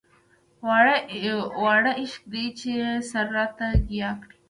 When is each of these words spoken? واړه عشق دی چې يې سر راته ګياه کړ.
واړه 1.63 1.89
عشق 2.01 2.21
دی 2.33 2.45
چې 2.57 2.69
يې 2.79 2.89
سر 3.09 3.25
راته 3.35 3.67
ګياه 3.89 4.13
کړ. 4.21 4.29